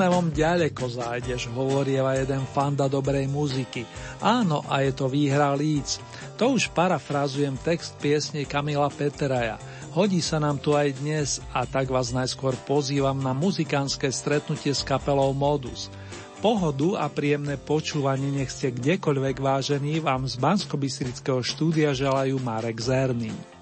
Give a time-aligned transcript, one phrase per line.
[0.00, 3.84] Úsmevom ďaleko zájdeš, hovorieva jeden fanda dobrej muziky.
[4.24, 6.00] Áno, a je to výhra líc.
[6.40, 9.60] To už parafrazujem text piesne Kamila Peteraja.
[9.92, 14.80] Hodí sa nám tu aj dnes a tak vás najskôr pozývam na muzikánske stretnutie s
[14.88, 15.92] kapelou Modus.
[16.40, 20.80] Pohodu a príjemné počúvanie nech ste kdekoľvek vážení vám z bansko
[21.44, 23.59] štúdia želajú Marek Zerný.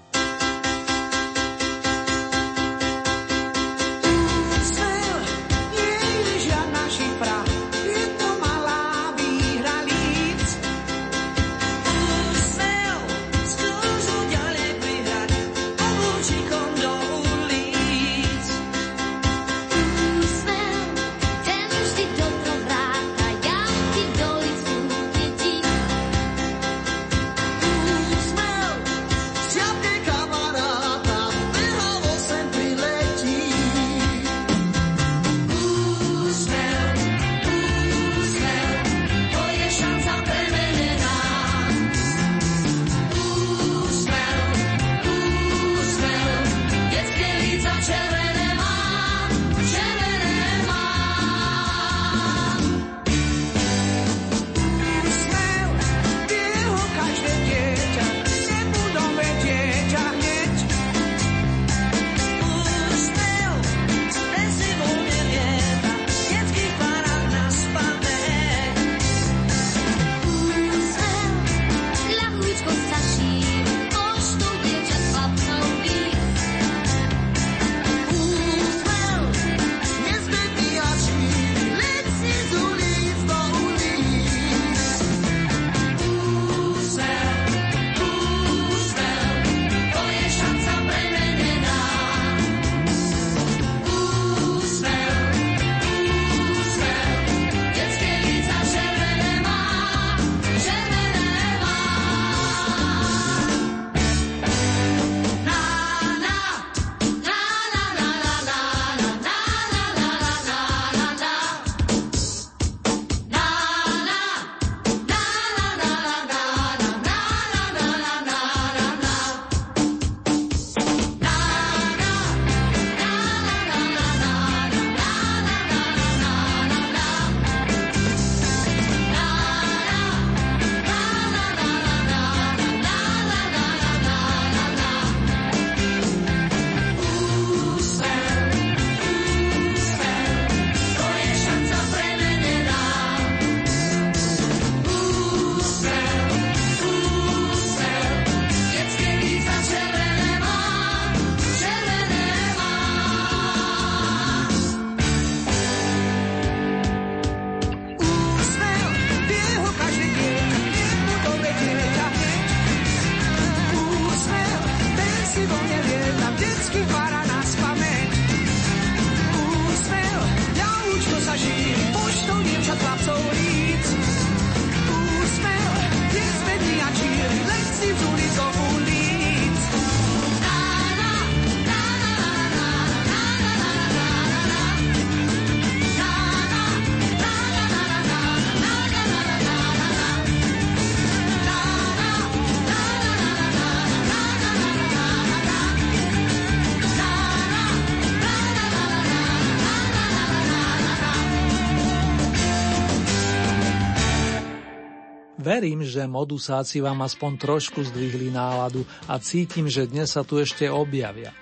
[205.59, 210.71] Verím, že modusáci vám aspoň trošku zdvihli náladu a cítim, že dnes sa tu ešte
[210.71, 211.35] objavia.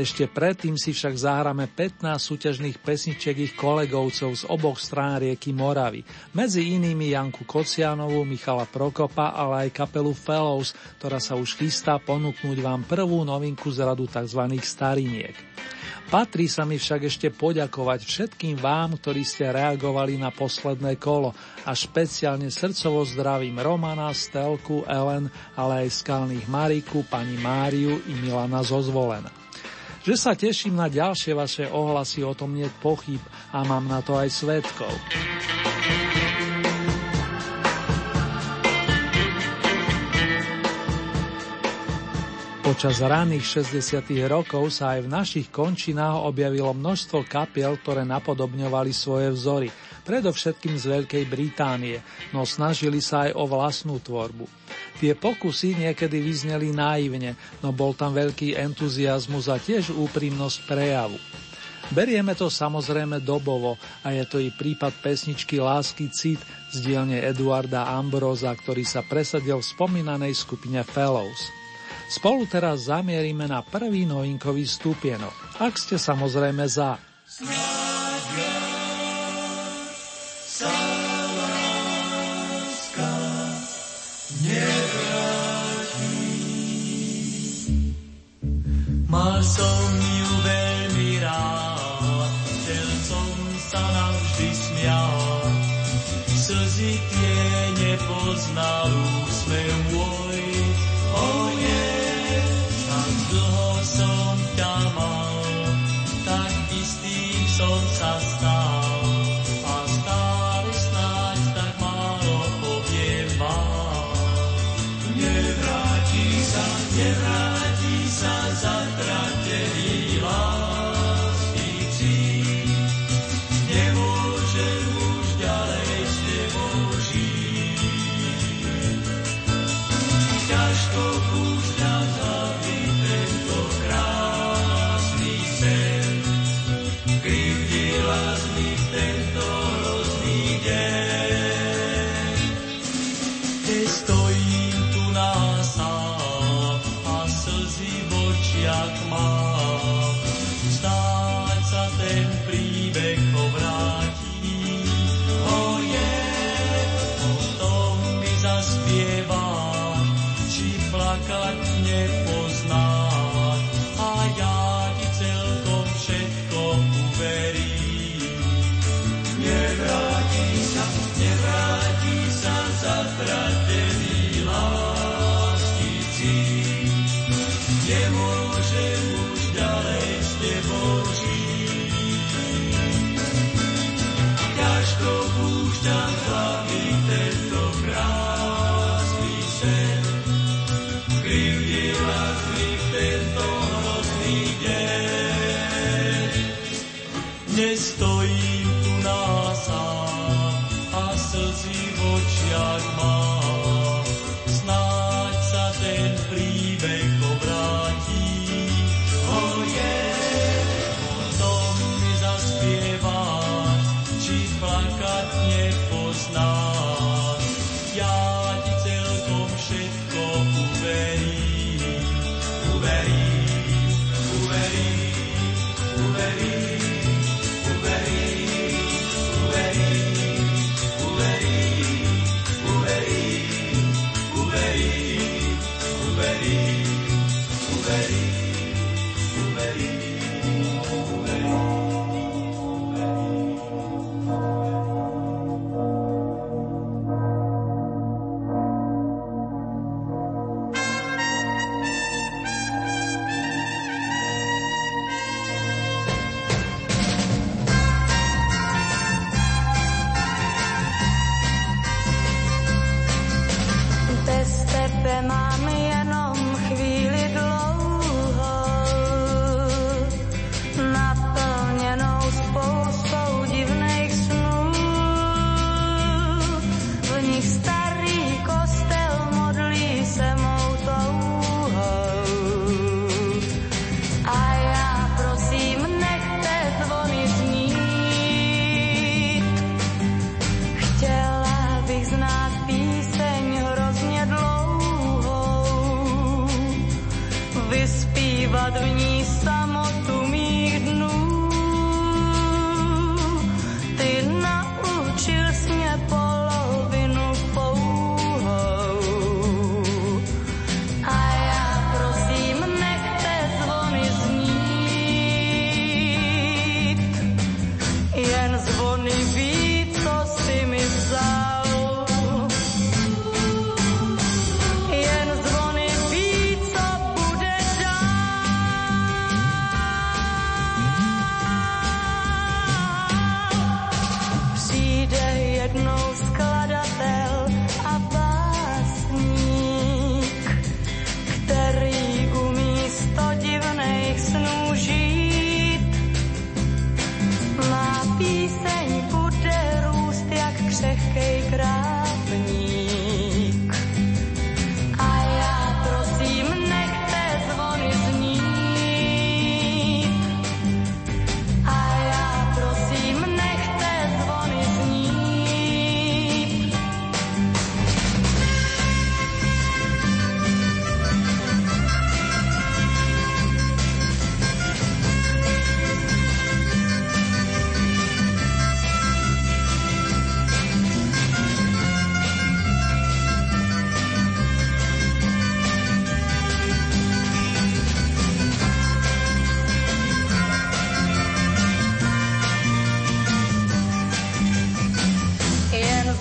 [0.00, 6.00] Ešte predtým si však zahráme 15 súťažných pesničiek ich kolegovcov z oboch strán rieky Moravy.
[6.32, 12.64] Medzi inými Janku Kocianovú, Michala Prokopa, ale aj kapelu Fellows, ktorá sa už chystá ponúknuť
[12.64, 14.48] vám prvú novinku z radu tzv.
[14.64, 15.36] stariniek.
[16.08, 21.36] Patrí sa mi však ešte poďakovať všetkým vám, ktorí ste reagovali na posledné kolo
[21.68, 28.64] a špeciálne srdcovo zdravím Romana, Stelku, Ellen, ale aj skalných Mariku, pani Máriu i Milana
[28.64, 29.28] Zozvolena.
[30.00, 33.20] Že sa teším na ďalšie vaše ohlasy, o tom nie pochyb
[33.52, 34.88] a mám na to aj svetkov.
[42.68, 44.28] Počas raných 60.
[44.28, 49.72] rokov sa aj v našich končinách objavilo množstvo kapiel, ktoré napodobňovali svoje vzory,
[50.04, 52.04] predovšetkým z Veľkej Británie,
[52.36, 54.44] no snažili sa aj o vlastnú tvorbu.
[55.00, 61.16] Tie pokusy niekedy vyzneli naivne, no bol tam veľký entuziasmus a tiež úprimnosť prejavu.
[61.88, 67.88] Berieme to samozrejme dobovo a je to i prípad pesničky Lásky cit z dielne Eduarda
[67.96, 71.67] Ambroza, ktorý sa presadil v spomínanej skupine Fellows.
[72.08, 76.96] Spolu teraz zamierime na prvý novinkový stupienok, ak ste samozrejme za.
[77.28, 77.88] Snáď
[89.08, 95.64] Mal som ju veľmi rád, chcel som sa navždy smiať.
[96.28, 97.40] Slzy tie
[97.88, 99.07] nepoznal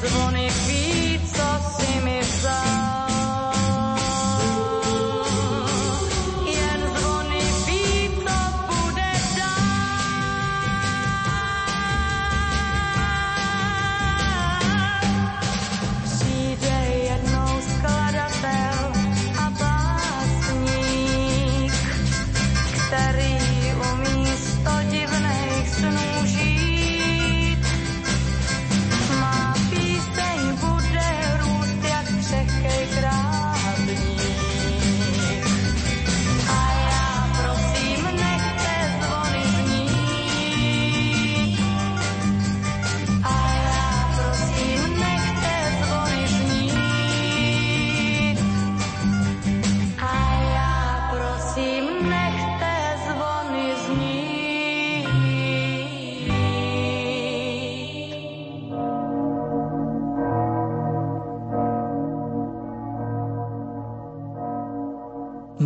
[0.08, 0.77] Bravonic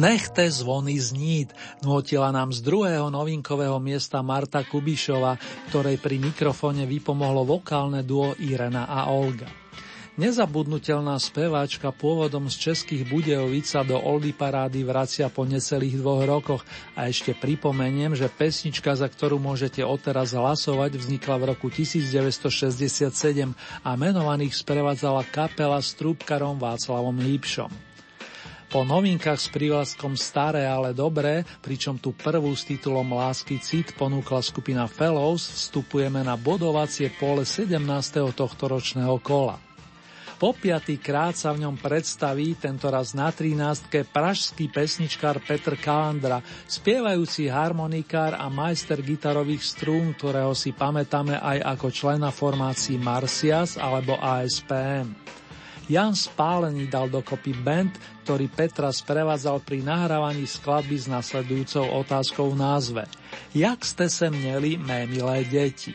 [0.01, 1.53] Nechte zvony znít,
[1.85, 5.37] nutila nám z druhého novinkového miesta Marta Kubišova,
[5.69, 9.45] ktorej pri mikrofóne vypomohlo vokálne duo Irena a Olga.
[10.17, 16.61] Nezabudnutelná speváčka pôvodom z českých Budejovic sa do Oldy parády vracia po necelých dvoch rokoch
[16.97, 23.13] a ešte pripomeniem, že pesnička, za ktorú môžete odteraz hlasovať, vznikla v roku 1967
[23.85, 27.90] a menovaných sprevádzala kapela s trúbkarom Václavom Lípšom.
[28.71, 34.39] Po novinkách s prívlaskom Staré, ale dobré, pričom tu prvú s titulom Lásky cit ponúkla
[34.39, 37.75] skupina Fellows, vstupujeme na bodovacie pole 17.
[38.31, 39.59] tohto ročného kola.
[40.39, 44.07] Po piatý krát sa v ňom predstaví, tentoraz na 13.
[44.07, 51.87] pražský pesničkár Petr Kalandra, spievajúci harmonikár a majster gitarových strún, ktorého si pamätáme aj ako
[51.91, 55.40] člena formácií Marcias alebo ASPM.
[55.91, 57.91] Jan Spálený dal dokopy band,
[58.23, 63.03] ktorý Petra sprevádzal pri nahrávaní skladby s nasledujúcou otázkou v názve.
[63.51, 65.91] Jak ste se měli, mé milé deti?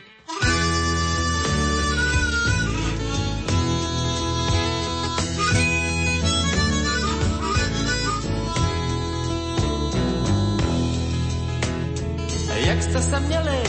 [12.67, 13.59] Jak jste se měli,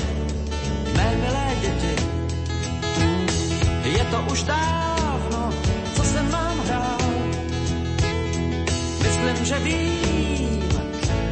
[0.96, 1.94] mé milé děti?
[3.96, 4.77] Je to už dávno,
[9.48, 10.62] že vím,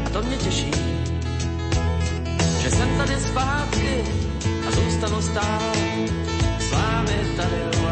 [0.07, 0.71] a to mě těší,
[2.63, 4.05] že jsem tady zpátky
[4.69, 5.77] a zůstanu stát
[6.59, 7.86] s vámi tady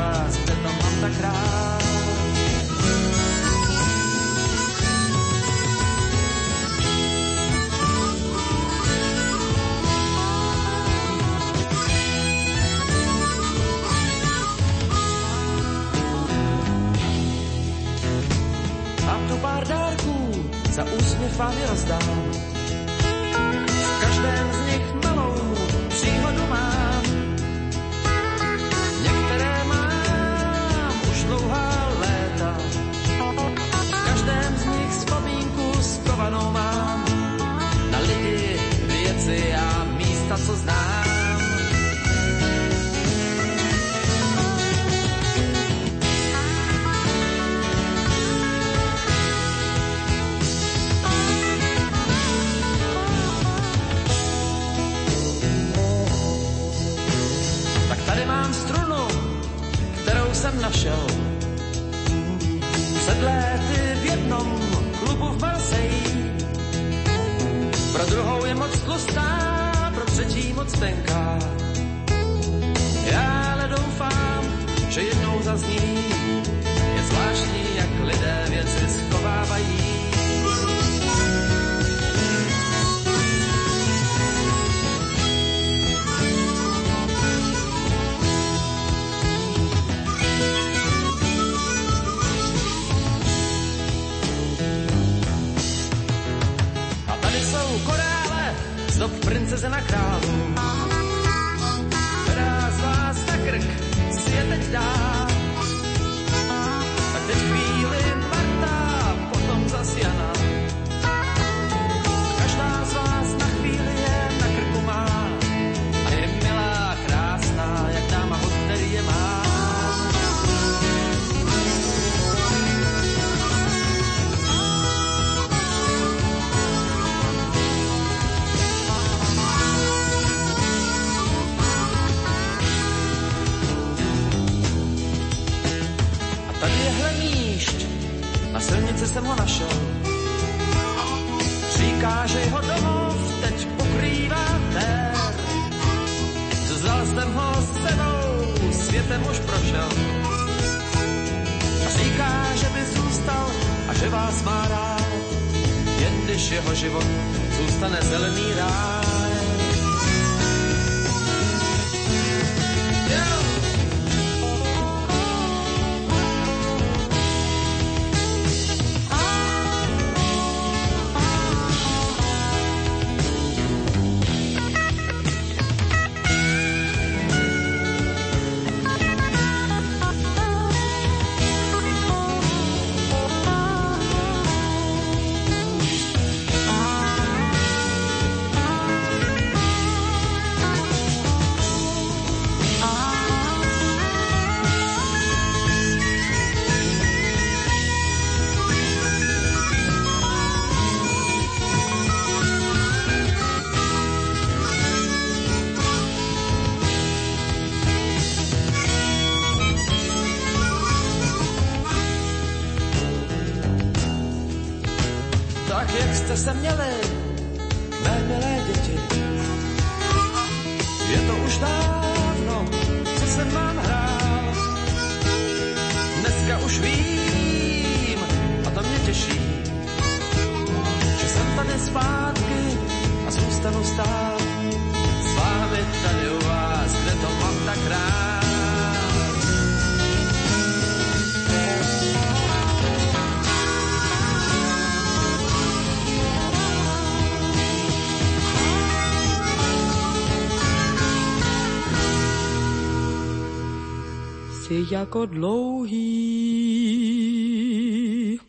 [254.95, 256.05] jako dlouhý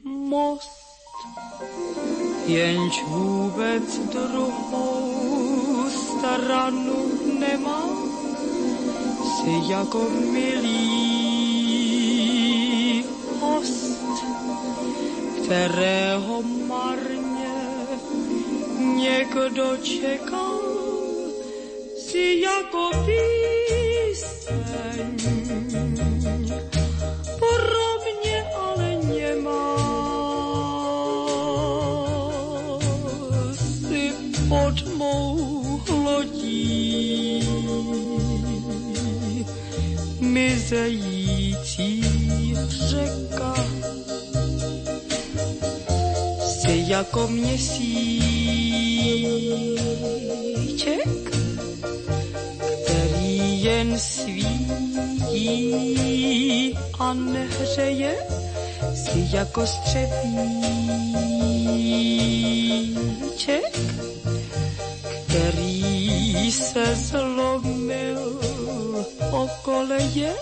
[0.03, 0.69] most,
[2.45, 7.89] jenž vůbec druhou stranu nemá,
[9.35, 10.85] si jako milý
[13.39, 13.99] host,
[15.43, 17.55] kterého marně
[18.95, 20.74] někdo čekal,
[59.35, 60.19] jako střevíček,
[65.27, 68.39] který se zlomil
[69.31, 70.33] o koleje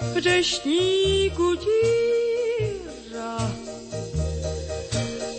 [0.00, 3.50] v deštníku díra.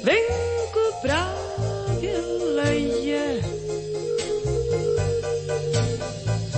[0.03, 2.21] Venku právě
[2.56, 3.41] leje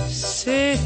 [0.08, 0.78] si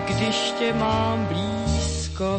[0.00, 2.38] když tě mám blízko,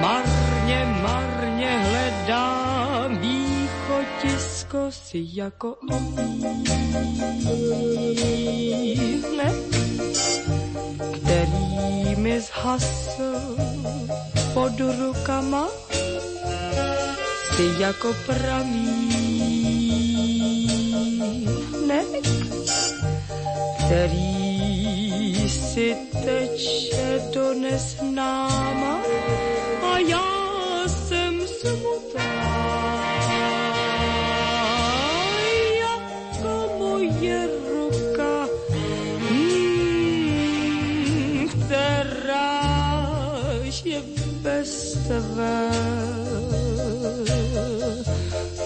[0.00, 6.68] marně, marně hledám východisko si jako ohýnek
[11.12, 13.56] který mi zhasl
[14.54, 15.68] pod rukama,
[17.56, 19.68] ty jako pramínek,
[23.78, 24.47] který
[25.74, 29.02] si teče do neznáma
[29.82, 32.58] a já jsem smutná.
[45.08, 45.70] tvé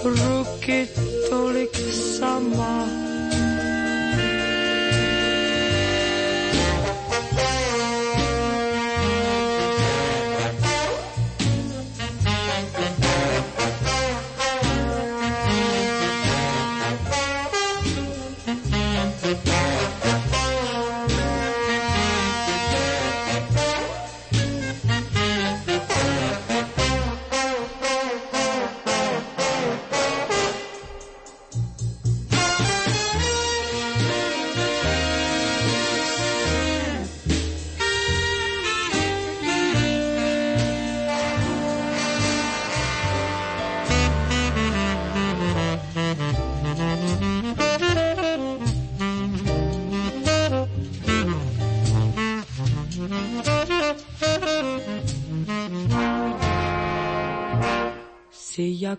[0.05, 1.02] ruky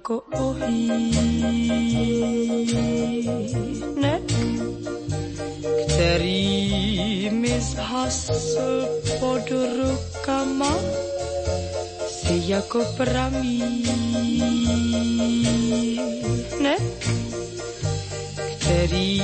[0.04, 1.94] si jako ohýnek,
[5.88, 8.88] který mi zhasl
[9.20, 10.76] pod rukama,
[12.08, 13.64] si jako pramínek,
[18.60, 19.22] který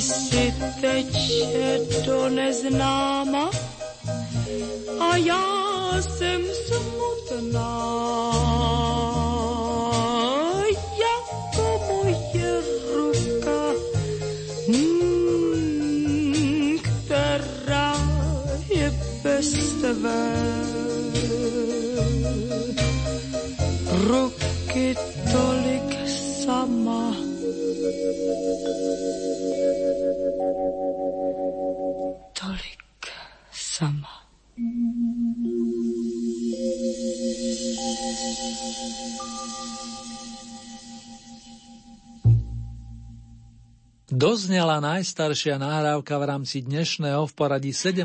[0.00, 3.50] si teče do neznáma
[5.00, 5.44] a já
[6.00, 7.74] jsem smutná.
[44.34, 48.02] Doznela najstaršia nahrávka v rámci dnešného v poradí 17.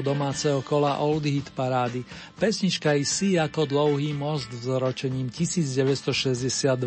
[0.00, 2.00] domáceho kola Old Hit parády.
[2.40, 6.80] Pesnička i si ako dlouhý most s ročením 1962.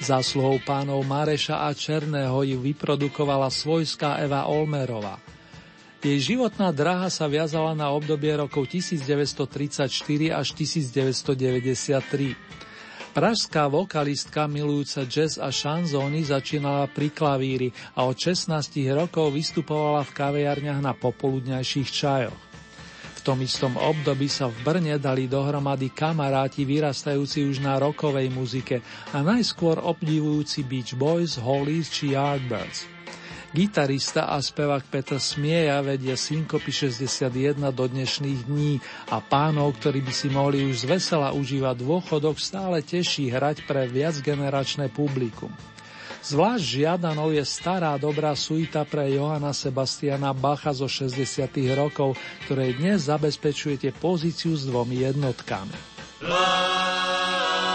[0.00, 5.20] Zásluhou pánov Mareša a Černého ju vyprodukovala svojská Eva Olmerová.
[6.00, 9.92] Jej životná dráha sa viazala na obdobie rokov 1934
[10.32, 12.71] až 1993.
[13.12, 18.48] Pražská vokalistka milujúca jazz a šanzóny začínala pri klavíri a od 16
[18.96, 22.40] rokov vystupovala v kaviarniach na popoludňajších čajoch.
[23.12, 28.80] V tom istom období sa v Brne dali dohromady kamaráti vyrastajúci už na rokovej muzike
[29.12, 32.91] a najskôr obdivujúci Beach Boys, Hollies či Yardbirds.
[33.52, 38.80] Gitarista a spevák Petr Smieja vedia Synkopy 61 do dnešných dní
[39.12, 43.84] a pánov, ktorí by si mohli už z vesela užívať dôchodok, stále teší hrať pre
[43.92, 45.52] viacgeneračné publikum.
[46.24, 51.44] Zvlášť žiadanou je stará dobrá suita pre Johana Sebastiana Bacha zo 60.
[51.76, 52.16] rokov,
[52.48, 55.76] ktorej dnes zabezpečujete pozíciu s dvomi jednotkami.
[56.24, 57.71] La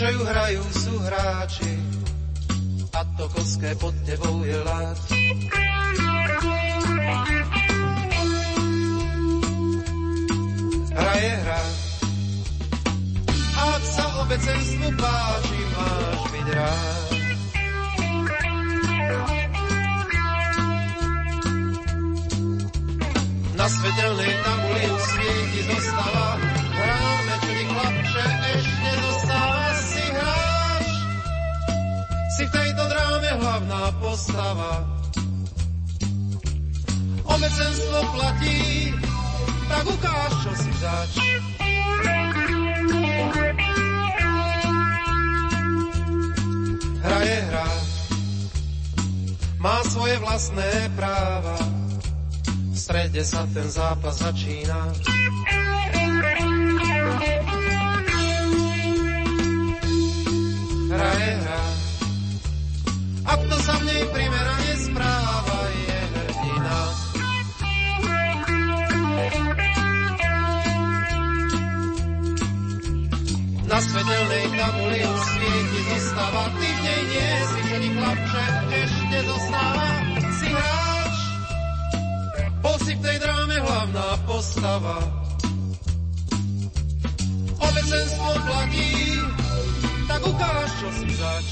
[0.00, 1.72] Čo ju hrajú, sú hráči
[2.96, 4.96] a to koské pod tebou je lát.
[10.96, 11.62] Hra je hra.
[13.60, 17.08] Ak sa obecenstvu páči, máš byť rád.
[23.52, 26.40] Na svetelnej tabuli svieti zostáva
[26.80, 29.29] Hráme, čo chlapče, ešte zostáva
[33.60, 34.72] hlavná postava
[37.24, 38.94] Obecenstvo platí
[39.68, 41.12] Tak ukáž, čo si zač
[47.00, 47.70] Hra je hra
[49.60, 51.60] Má svoje vlastné práva.
[52.72, 54.88] Strede sa ten zápas začína.
[60.88, 61.62] Hra je hra,
[64.08, 66.80] primerane správa, je hrdina.
[73.68, 78.44] Na svetelnej tabuli už svieti zostáva, ty v nej nie si, že chlapče,
[78.80, 79.88] ešte zostáva,
[80.40, 80.90] si hra
[82.90, 84.98] si v tej dráme hlavná postava.
[87.60, 88.90] Obecenstvo platí,
[90.08, 91.46] tak ukáž, čo si zač.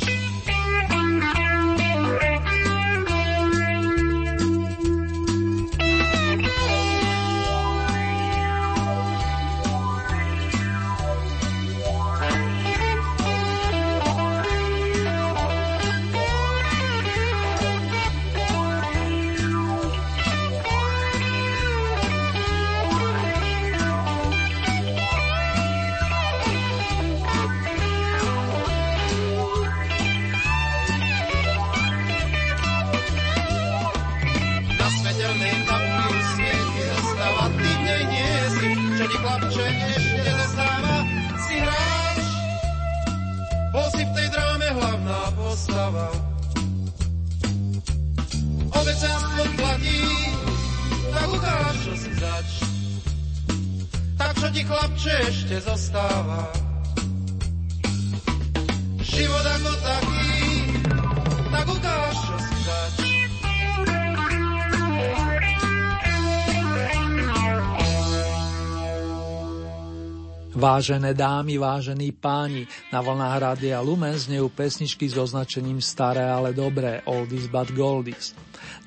[70.58, 77.00] Vážené dámy, vážení páni, na vlnách Rádia Lumen znejú pesničky s označením Staré, ale dobré,
[77.08, 78.36] Oldies but Goldies.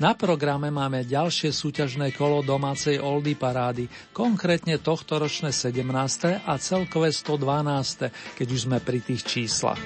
[0.02, 3.86] Na programe máme ďalšie súťažné kolo domácej Oldy parády,
[4.18, 6.42] konkrétne tohtoročné 17.
[6.42, 9.78] a celkové 112., keď už sme pri tých číslach.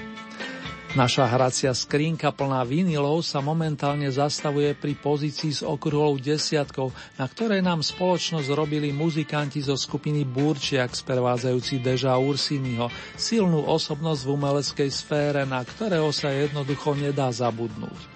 [0.96, 6.88] Naša hracia skrinka plná vinilov sa momentálne zastavuje pri pozícii s okruhou desiatkou,
[7.20, 12.88] na ktorej nám spoločnosť robili muzikanti zo skupiny Burčiak sprevádzajúci Deža Ursiniho,
[13.20, 18.15] silnú osobnosť v umeleckej sfére, na ktorého sa jednoducho nedá zabudnúť.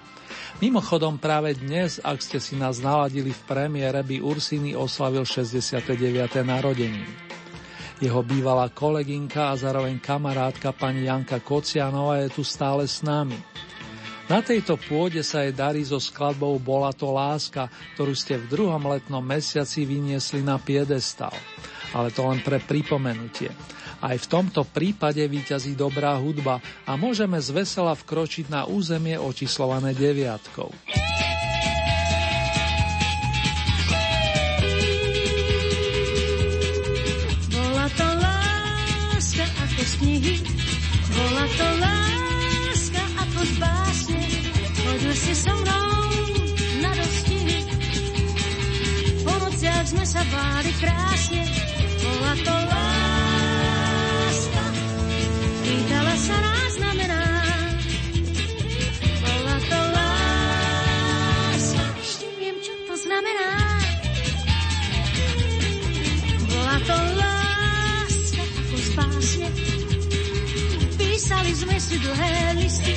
[0.61, 5.97] Mimochodom práve dnes, ak ste si nás naladili v premiére, by Ursini oslavil 69.
[6.45, 7.09] narodeniny.
[7.97, 13.41] Jeho bývalá kolegynka a zároveň kamarátka pani Janka Kocianová je tu stále s nami.
[14.29, 17.65] Na tejto pôde sa jej darí so skladbou Bola to láska,
[17.97, 21.33] ktorú ste v druhom letnom mesiaci vyniesli na piedestal.
[21.91, 23.51] Ale to len pre pripomenutie.
[24.01, 26.57] Aj v tomto prípade vyťazí dobrá hudba
[26.89, 30.73] a môžeme z vesela vkročiť na územie očíslované deviatkou.
[40.01, 40.35] knihy.
[41.13, 44.21] Bola to láska ako z básne,
[44.81, 45.93] chodil si so mnou
[46.81, 47.59] na dostihy.
[49.21, 51.41] Po nociach sme sa báli krásne,
[52.01, 54.63] bola to láska.
[55.61, 56.15] Pýtala
[56.73, 57.21] znamená,
[59.21, 61.83] bola to láska.
[62.01, 62.57] Ešte viem,
[62.89, 63.49] to znamená.
[66.49, 66.77] Bola
[67.21, 68.89] láska ako z
[70.97, 72.95] Písali sme si dlhé listy,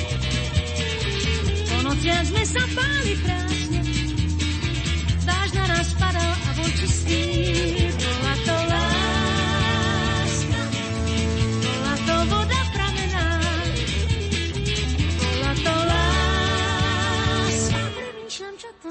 [1.69, 3.81] po nociach sme sa báli krásne.
[5.25, 7.21] Dáž na nás padal a bol čistý,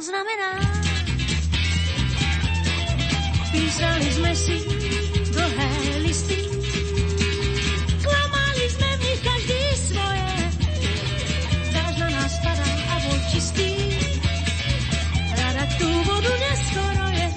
[0.05, 0.61] znamená.
[3.49, 4.57] Písali sme si
[5.33, 5.71] dlhé
[6.05, 6.45] listy,
[8.05, 10.29] klamali sme v nich každý svoje.
[11.73, 13.71] Dáš na nás padá a bol čistý,
[15.33, 17.29] rada tú vodu neskoro je.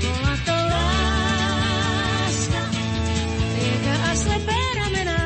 [0.00, 2.62] Bola to láska,
[3.60, 5.20] rieka a slepé ramená.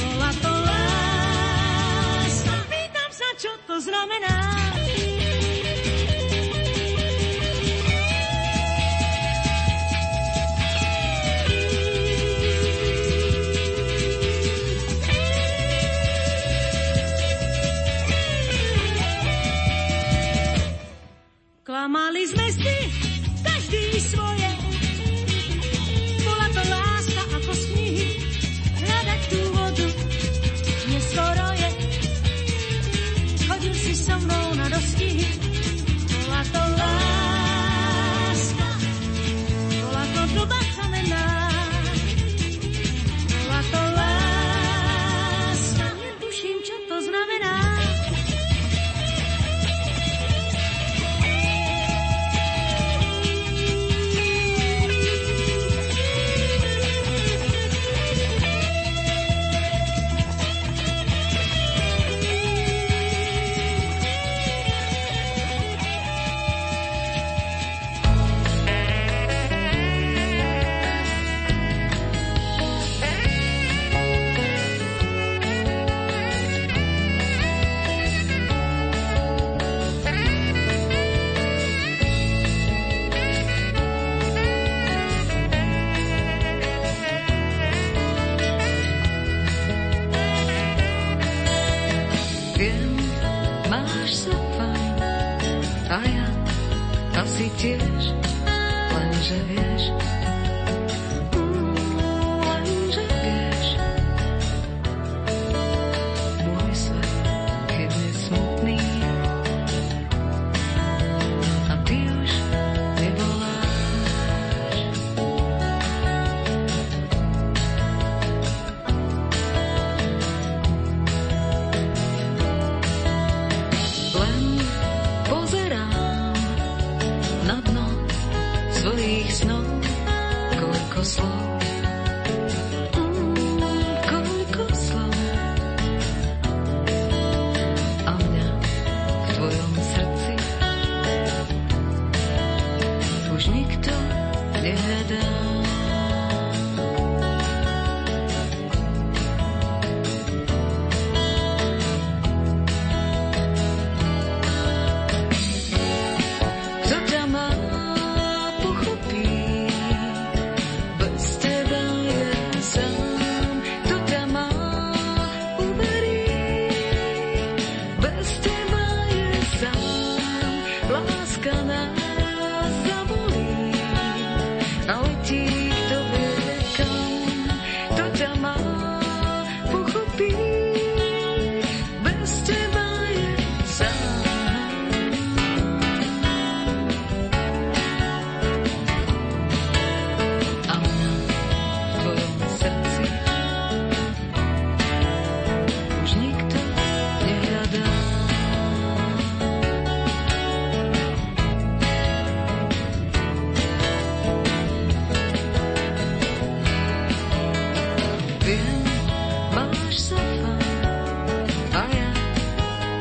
[0.00, 4.39] Bola to láska, pýtam sa, čo to znamená.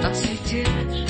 [0.02, 1.09] dans ses titres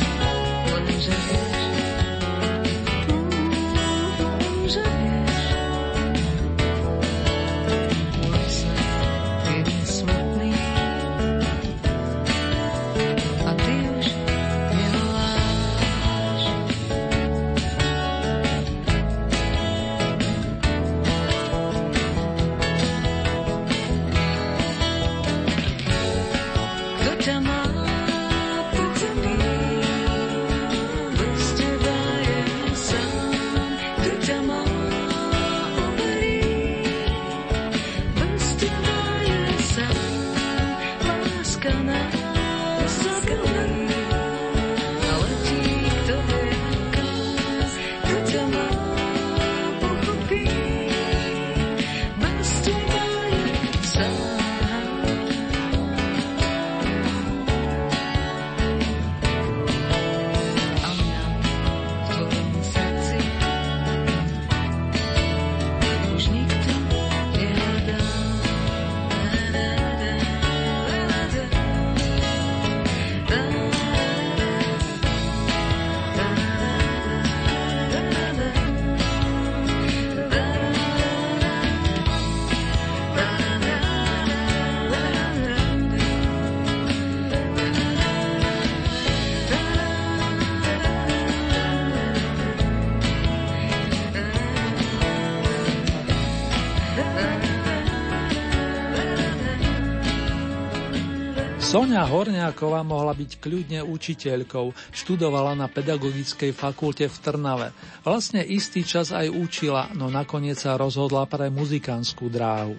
[101.90, 107.74] Sonia Horniáková mohla byť kľudne učiteľkou, študovala na pedagogickej fakulte v Trnave.
[108.06, 112.78] Vlastne istý čas aj učila, no nakoniec sa rozhodla pre muzikánskú dráhu.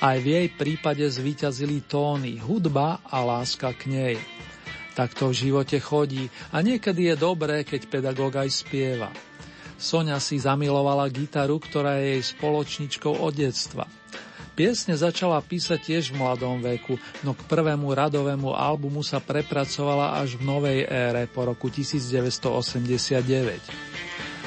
[0.00, 4.16] Aj v jej prípade zvíťazili tóny, hudba a láska k nej.
[4.96, 9.12] Tak to v živote chodí a niekedy je dobré, keď pedagóg aj spieva.
[9.76, 13.84] Sonia si zamilovala gitaru, ktorá je jej spoločničkou od detstva–
[14.58, 20.34] Piesne začala písať tiež v mladom veku, no k prvému radovému albumu sa prepracovala až
[20.34, 23.22] v novej ére po roku 1989.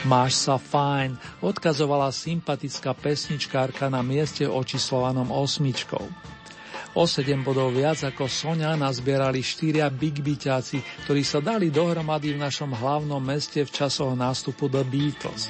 [0.03, 6.03] Máš sa fajn, odkazovala sympatická pesničkárka na mieste očíslovanom osmičkou.
[6.91, 12.43] O 7 bodov viac ako Sonia nazbierali štyria big byťáci, ktorí sa dali dohromady v
[12.43, 15.47] našom hlavnom meste v časoch nástupu The Beatles.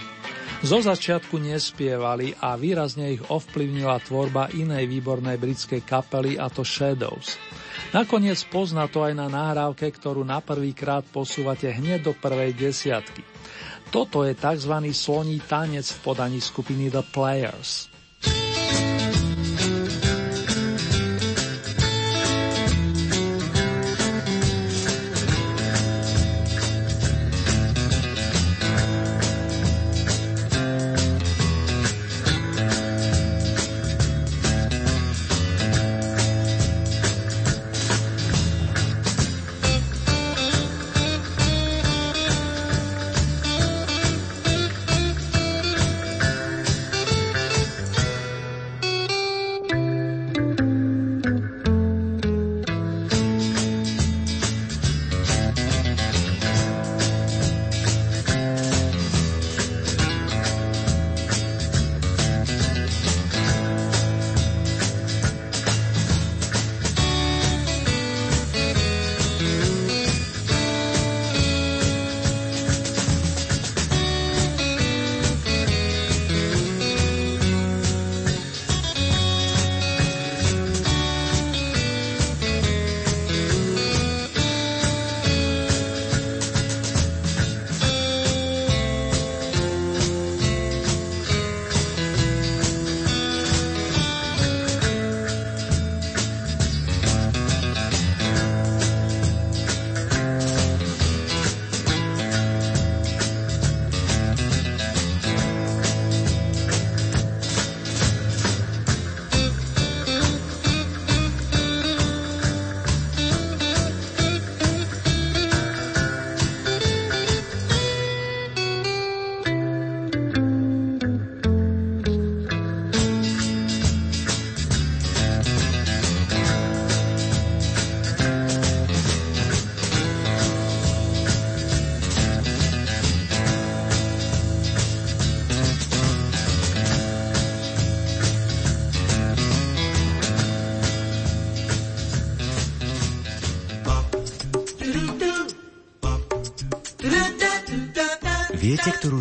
[0.61, 7.41] Zo začiatku nespievali a výrazne ich ovplyvnila tvorba inej výbornej britskej kapely a to Shadows.
[7.89, 13.25] Nakoniec pozná to aj na nahrávke, ktorú na prvýkrát posúvate hneď do prvej desiatky.
[13.91, 14.71] Toto je tzv.
[14.93, 17.90] sloní tanec v podaní skupiny The Players.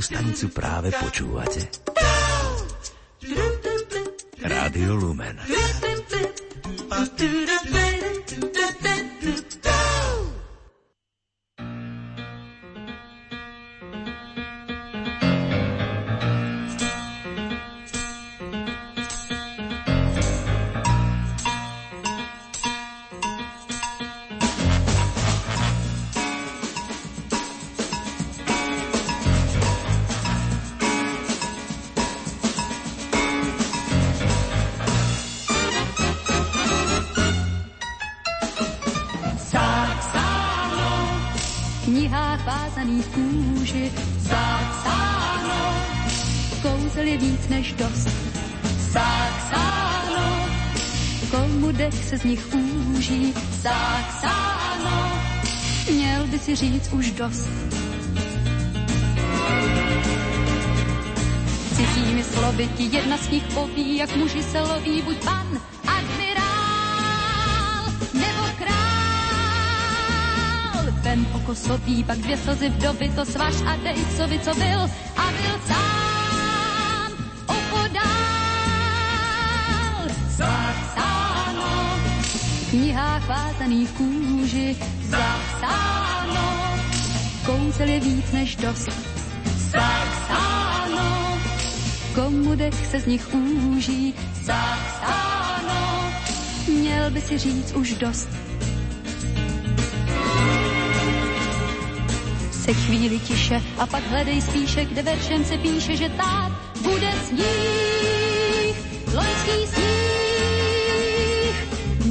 [0.01, 1.61] Ktorú stanicu práve počúvate?
[4.41, 5.37] Rádio Lumen.
[52.11, 53.35] Se z nich úží.
[53.63, 55.13] Zácáno,
[55.93, 57.49] měl by si říct už dost.
[61.77, 65.47] Cizími slovy ti jedna z nich poví, jak muži se loví, buď pan,
[71.25, 71.33] král.
[71.33, 74.81] Ven oko sobí, pak dvě slzy vdovy, to svaž a dej, by, co byl,
[75.17, 76.01] a byl sám.
[82.71, 86.79] knihách vázaných kůži zapsáno.
[87.47, 88.89] Kouzel je víc než dost
[89.57, 91.39] zapsáno.
[92.15, 96.13] Komu dech se z nich úží zapsáno.
[96.69, 98.50] Měl by si říct už dost.
[102.71, 106.53] Se chvíli tiše a pak hledej spíše, kde veršem se píše, že tak
[106.83, 108.77] bude sníh,
[109.15, 111.55] loňský sníh.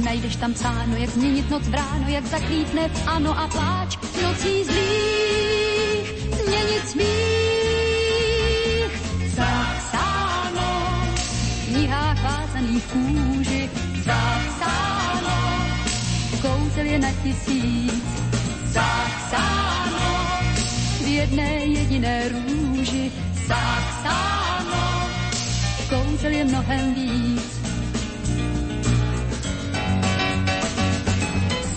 [0.04, 6.12] Najdeš tam psáno, jak změnit noc v ráno, jak zaklítne ano a pláč nocí zlých,
[6.44, 8.92] změnit smích.
[9.32, 11.00] Zapsáno.
[11.56, 13.70] V knihách vázaných kůži,
[14.04, 15.36] zapsáno,
[16.42, 18.09] kouzel je na tisíc,
[21.10, 23.12] jedné jediné růži,
[23.48, 25.08] zapsáno,
[25.88, 27.60] kouzel je mnohem víc.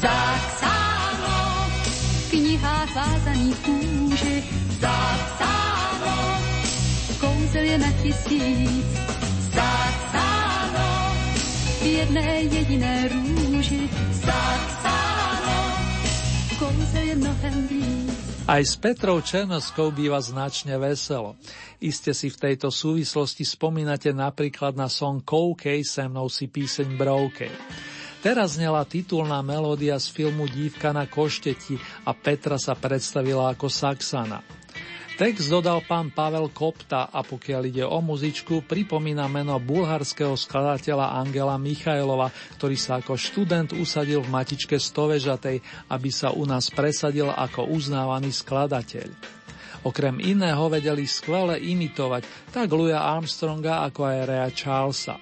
[0.01, 1.69] Zapsáno,
[2.27, 4.43] v knihách vázaných kůži.
[4.79, 6.41] Zapsáno,
[7.19, 8.85] kouzel je na tisíc.
[9.53, 11.15] Zapsáno,
[11.81, 15.77] v jedné jediné růži zapsáno,
[16.59, 18.12] kouzel je mnohem víc.
[18.43, 21.39] Aj s Petrou Černoskou býva značne veselo.
[21.79, 27.55] Iste si v tejto súvislosti spomínate napríklad na song Koukej, se mnou si píseň Broukej.
[28.19, 34.43] Teraz znela titulná melódia z filmu Dívka na košteti a Petra sa predstavila ako Saxana.
[35.13, 41.53] Text dodal pán Pavel Kopta a pokiaľ ide o muzičku, pripomína meno bulharského skladateľa Angela
[41.61, 45.61] Michailova, ktorý sa ako študent usadil v matičke Stovežatej,
[45.93, 49.13] aby sa u nás presadil ako uznávaný skladateľ.
[49.85, 55.21] Okrem iného vedeli skvele imitovať tak Louisa Armstronga ako aj Rea Charlesa.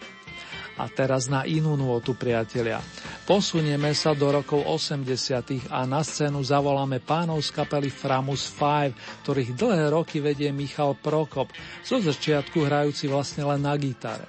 [0.82, 2.82] A teraz na inú nôtu, priatelia.
[3.30, 5.70] Posunieme sa do rokov 80.
[5.70, 11.54] a na scénu zavoláme pánov z kapely Framus 5, ktorých dlhé roky vedie Michal Prokop,
[11.86, 14.26] zo začiatku hrajúci vlastne len na gitare.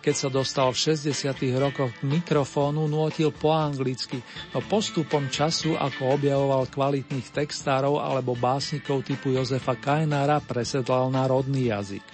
[0.00, 1.36] Keď sa dostal v 60.
[1.60, 4.24] rokoch k mikrofónu, nuotil po anglicky,
[4.56, 11.72] no postupom času, ako objavoval kvalitných textárov alebo básnikov typu Jozefa Kajnára, presedlal na rodný
[11.72, 12.04] jazyk.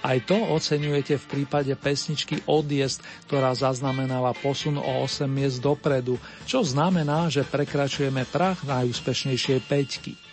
[0.00, 6.16] Aj to oceňujete v prípade pesničky Odjezd, ktorá zaznamenáva posun o 8 miest dopredu,
[6.48, 10.29] čo znamená, že prekračujeme prach najúspešnejšej peťky.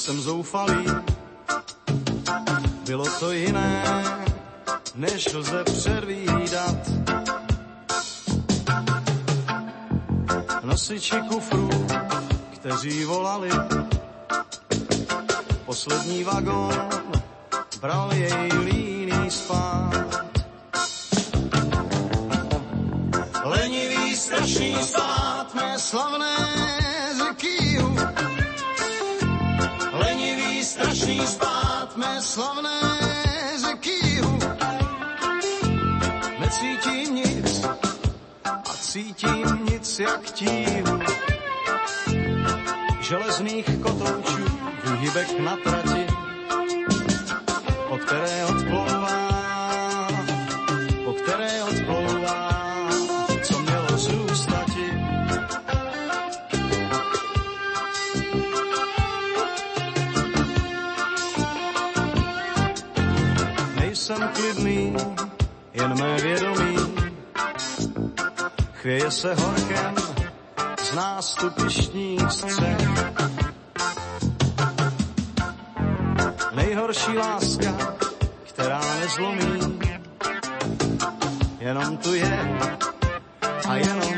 [0.00, 0.84] Nejsem zoufalý.
[2.86, 3.84] Bylo to jiné,
[4.94, 6.76] než lze předvídat.
[10.62, 11.68] Nosiči kufrů,
[12.54, 13.50] kteří volali,
[15.64, 16.88] poslední vagón
[17.80, 20.24] bral jej líný spát.
[23.44, 26.49] Lenivý strašný spát, mé slavné
[31.10, 32.80] strašný spát mé slavné
[33.60, 34.20] řeky
[36.38, 37.64] Necítím nic
[38.44, 41.00] a cítím nic jak tíhu.
[43.00, 44.44] železných kotoučů,
[44.84, 45.89] výhybek na trati,
[64.10, 64.96] Nejsem klidný,
[65.72, 66.76] jen mé vědomí,
[68.72, 69.94] chvěje se horkem
[70.82, 72.88] z nástupištních střech.
[76.54, 77.96] Nejhorší láska,
[78.42, 79.78] která nezlomí,
[81.60, 82.58] jenom tu je
[83.68, 84.09] a jenom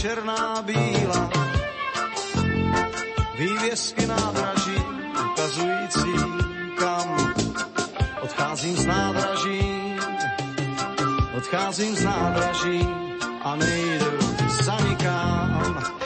[0.00, 1.30] černá bílá.
[3.38, 4.76] Vývězky nádraží
[5.32, 6.14] ukazující
[6.78, 7.34] kam.
[8.22, 9.96] Odcházím z nádraží,
[11.36, 12.88] odcházím z nádraží
[13.44, 14.18] a nejdu
[14.64, 15.99] za.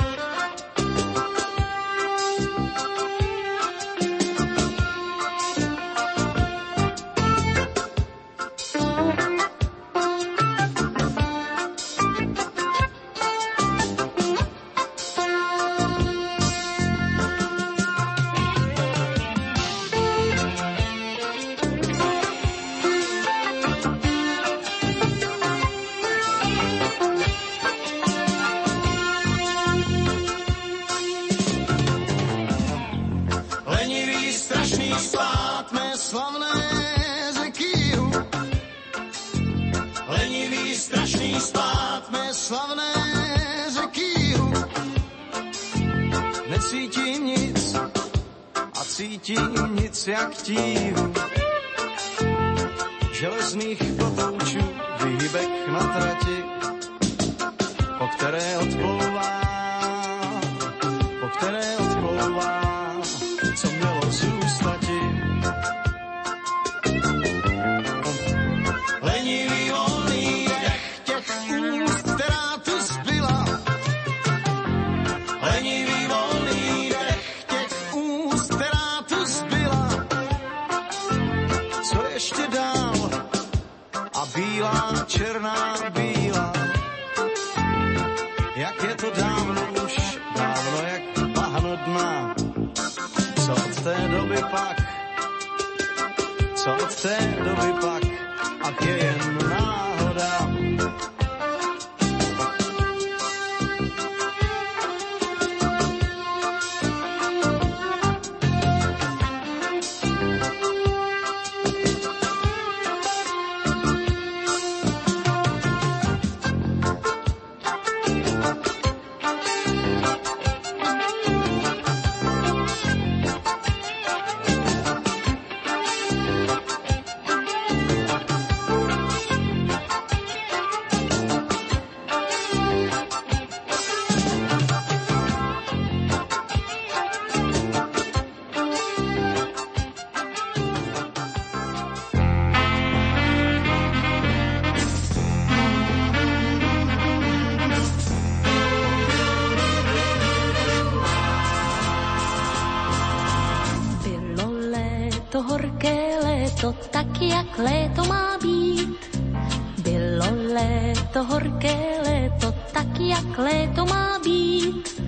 [162.05, 165.03] Léto, tak jak léto má být.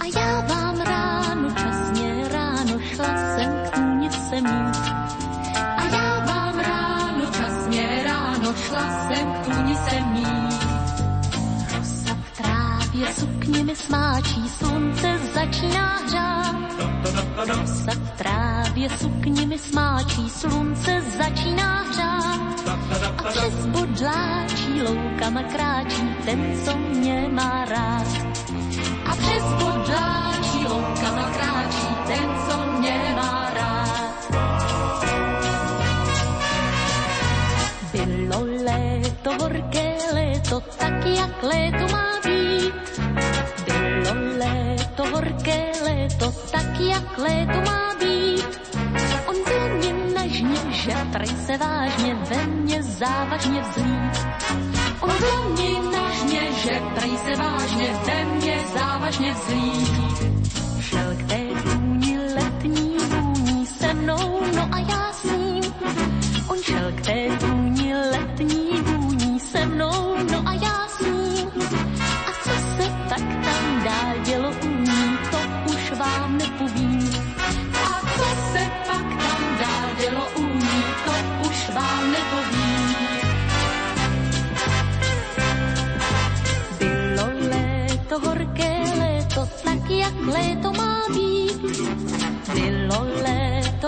[0.00, 4.76] A já vám ráno, časně ráno, šla jsem k tůnice mít.
[5.76, 10.58] A já vám ráno, časně ráno, šla jsem k tůnice mít.
[11.74, 16.56] Rosa v trávě sukně mi smáčí, slunce začíná hřát.
[17.36, 22.38] Rosa v trávě sukni mi smáčí, slunce začíná hřát.
[23.18, 28.06] A přes bodláčí loukama kráčí ten, co mě má rád.
[29.06, 34.28] A přes bodláčí loukama kráčí ten, co mě má rád.
[37.92, 43.00] Bylo léto, horké léto, tak jak léto má být.
[43.64, 48.70] Bylo léto, horké léto, tak jak léto má být.
[49.26, 54.67] On ve mně nežně, žatrej se vážně, ve mně závažně vzlít.
[55.08, 60.57] Ve mně nežně, že prej se vážně ve mně závažně vzlí.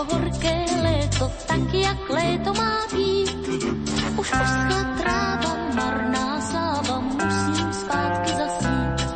[0.00, 3.48] Léto, horké léto, tak jak léto má být.
[4.16, 9.14] Už poschla tráva, marná záva, musím zpátky zasít.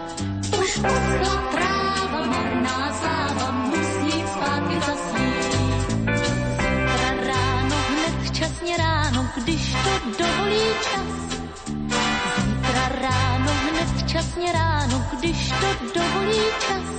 [0.61, 5.91] Už poschla tráva, marná záva, musím zpátky zasít.
[6.17, 11.39] Zítra ráno, hned včasně ráno, když to dovolí čas.
[12.45, 16.94] Zítra ráno, hned včasně ráno, když to dovolí čas.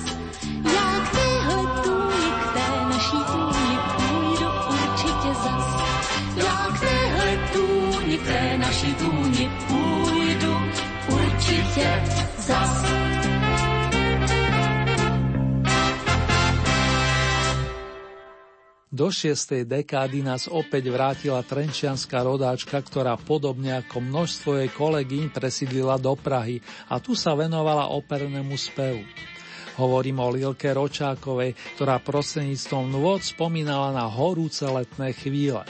[11.75, 12.03] Určitě
[12.37, 12.85] zas.
[18.95, 25.99] Do šiestej dekády nás opäť vrátila trenčianská rodáčka, ktorá podobne ako množstvo jej kolegyň presídlila
[25.99, 29.03] do Prahy a tu sa venovala opernému spevu.
[29.75, 35.67] Hovorím o Lilke Ročákovej, ktorá prostredníctvom nôd spomínala na horúce letné chvíle.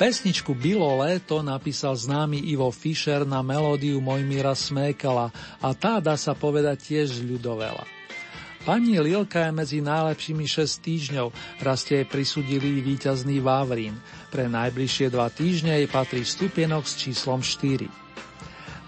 [0.00, 5.28] Pesničku Bylo léto napísal známy Ivo Fischer na melódiu Mojmíra Smekala
[5.60, 7.84] a tá dá sa povedať tiež ľudovela.
[8.64, 11.28] Pani Lilka je medzi najlepšími 6 týždňov,
[11.60, 14.00] raz jej prisudili víťazný Vavrín.
[14.32, 18.09] Pre najbližšie dva týždne jej patrí stupienok s číslom 4.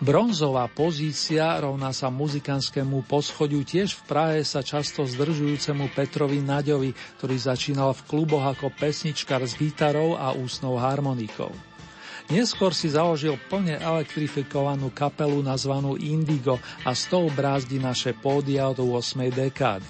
[0.03, 6.91] Bronzová pozícia rovná sa muzikantskému poschodiu tiež v Prahe sa často zdržujúcemu Petrovi Naďovi,
[7.23, 11.55] ktorý začínal v kluboch ako pesničkar s gitarou a ústnou harmonikou.
[12.35, 18.83] Neskôr si založil plne elektrifikovanú kapelu nazvanú Indigo a s tou brázdi naše pódia od
[18.83, 19.31] 8.
[19.31, 19.87] dekády.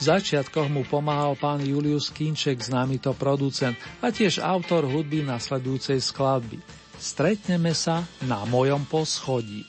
[0.00, 6.00] V začiatkoch mu pomáhal pán Julius Kinček, známy to producent a tiež autor hudby nasledujúcej
[6.00, 6.77] skladby.
[6.98, 9.62] Stretneme sa na mojom poschodí.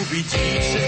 [0.00, 0.85] Uvidíš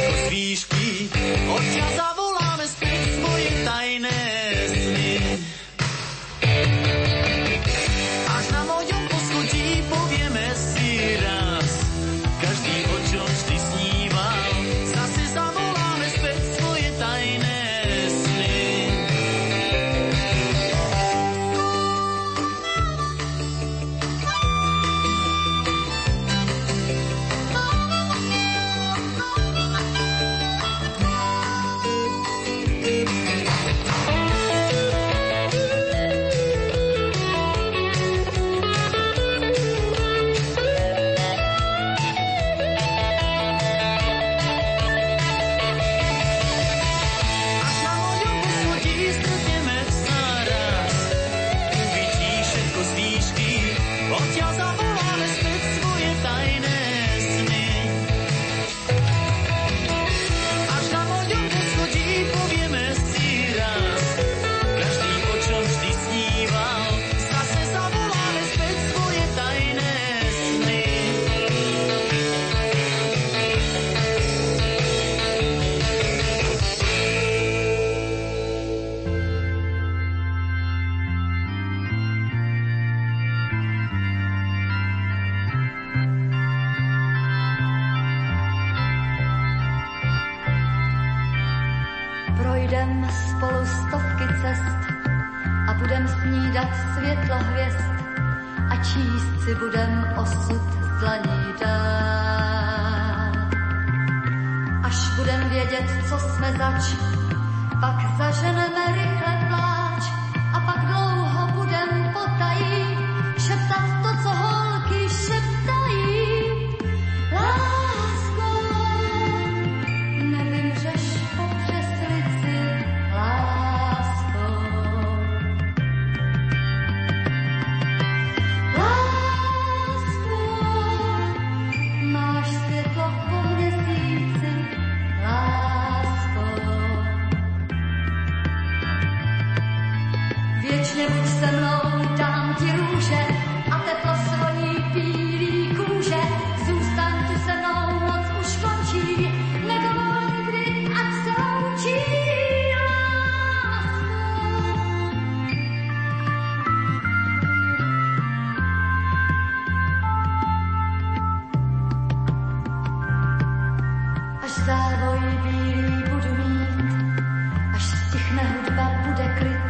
[167.75, 169.67] Až stichne hudba, bude kryt,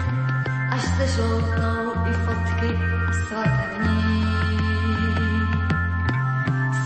[0.70, 2.70] až se žloutnou i fotky
[3.26, 4.24] svatební.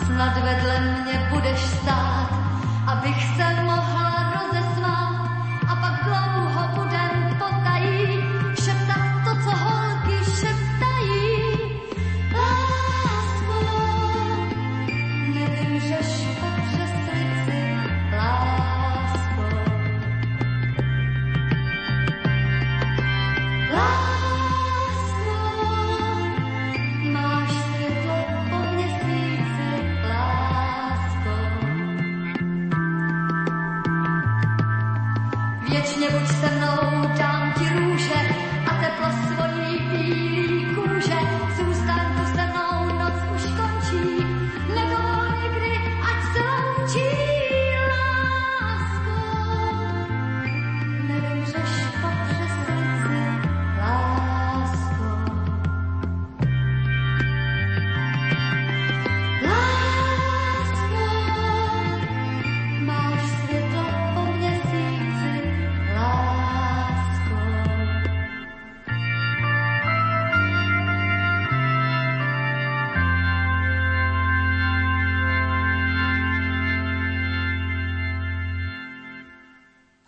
[0.06, 2.30] Snad vedle mě budeš stát,
[2.86, 3.41] abych se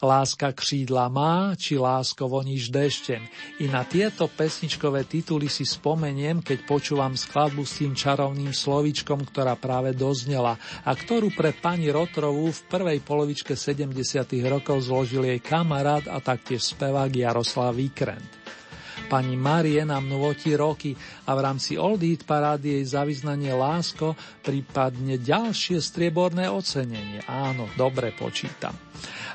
[0.05, 3.25] Láska křídla má, či lásko voníš deštem.
[3.57, 9.57] I na tieto pesničkové tituly si spomeniem, keď počúvam skladbu s tým čarovným slovíčkom, ktorá
[9.57, 13.97] práve doznela a ktorú pre pani Rotrovú v prvej polovičke 70.
[14.45, 18.45] rokov zložil jej kamarát a taktiež spevák Jaroslav Vikrent.
[19.09, 20.93] Pani Marie nám nuvotí roky
[21.25, 23.09] a v rámci Old Hit parády jej za
[23.57, 24.13] lásko
[24.45, 27.25] prípadne ďalšie strieborné ocenenie.
[27.25, 28.77] Áno, dobre počítam.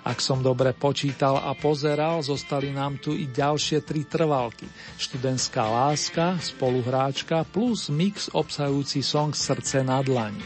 [0.10, 4.66] Ak som dobre počítal a pozeral, zostali nám tu i ďalšie tri trvalky.
[4.97, 10.41] Študentská láska, spoluhráčka plus mix obsahujúci song Srdce na dlani.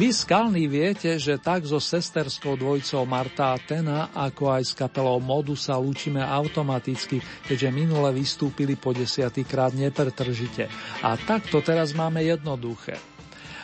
[0.00, 5.20] Vy skalní viete, že tak so sesterskou dvojicou Marta a Tena, ako aj s kapelou
[5.20, 10.70] Modu sa lúčime automaticky, keďže minule vystúpili po desiatýkrát nepretržite.
[11.04, 13.17] A takto teraz máme jednoduché.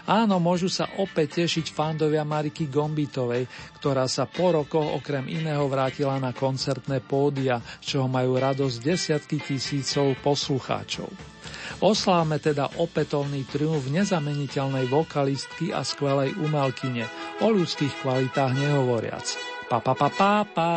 [0.05, 3.49] Áno, môžu sa opäť tešiť fandovia Mariky Gombitovej,
[3.81, 10.13] ktorá sa po rokoch okrem iného vrátila na koncertné pódia, čoho majú radosť desiatky tisícov
[10.21, 11.09] poslucháčov.
[11.81, 17.09] Oslávme teda opätovný triumf nezameniteľnej vokalistky a skvelej umelkyne,
[17.41, 19.27] o ľudských kvalitách nehovoriac.
[19.73, 20.71] Pa pa pa pa pa.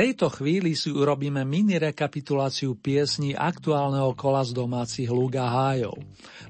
[0.00, 5.92] Tejto chvíli si urobíme mini rekapituláciu piesní aktuálneho kola z domácich Luga Hájov.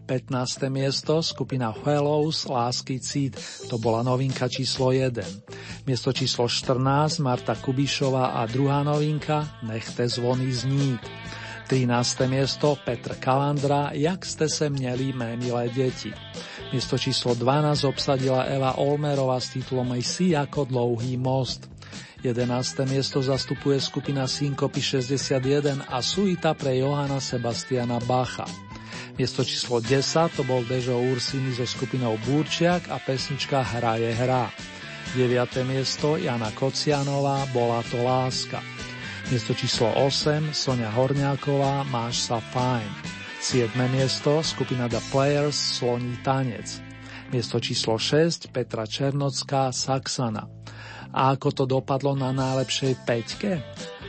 [0.06, 0.70] 15.
[0.70, 3.34] miesto skupina Fellows Lásky cít,
[3.66, 5.82] to bola novinka číslo 1.
[5.82, 11.02] Miesto číslo 14 Marta Kubišová a druhá novinka Nechte zvony znít.
[11.66, 12.30] 13.
[12.30, 16.14] miesto Petr Kalandra Jak ste se měli mé milé deti.
[16.70, 21.79] Miesto číslo 12 obsadila Eva Olmerová s titulom Si ako dlouhý most.
[22.20, 22.84] 11.
[22.84, 28.44] miesto zastupuje skupina Synkopy 61 a suita pre Johana Sebastiana Bacha.
[29.16, 34.52] Miesto číslo 10 to bol Dežo Ursini so skupinou Burčiak a pesnička Hra je hra.
[35.16, 35.64] 9.
[35.64, 38.60] miesto Jana Kocianová Bola to láska.
[39.32, 43.16] Miesto číslo 8 Sonia Horňáková Máš sa fajn.
[43.40, 43.72] 7.
[43.96, 46.84] miesto skupina The Players Sloní tanec.
[47.32, 50.59] Miesto číslo 6 Petra Černocká Saxana.
[51.10, 53.50] A ako to dopadlo na najlepšej peťke?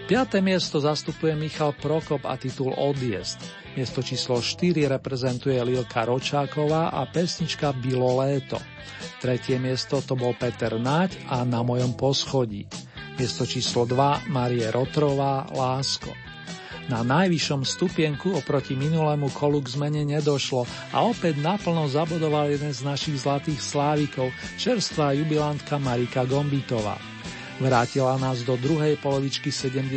[0.06, 3.40] Piaté miesto zastupuje Michal Prokop a titul Odjezd.
[3.80, 8.60] Miesto číslo 4 reprezentuje Lilka Ročáková a pesnička Bilo léto.
[9.24, 12.68] Tretie miesto to bol Peter Naď a Na mojom poschodí.
[13.16, 16.31] Miesto číslo 2 Marie Rotrová Lásko.
[16.92, 22.84] Na najvyššom stupienku oproti minulému kolu k zmene nedošlo a opäť naplno zabodoval jeden z
[22.84, 24.28] našich zlatých slávikov,
[24.60, 27.00] čerstvá jubilantka Marika Gombitová.
[27.64, 29.88] Vrátila nás do druhej polovičky 70.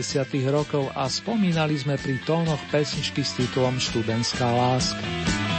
[0.54, 5.53] rokov a spomínali sme pri tónoch pesničky s titulom Študentská láska.